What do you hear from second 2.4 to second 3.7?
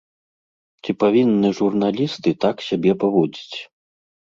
так сябе паводзіць?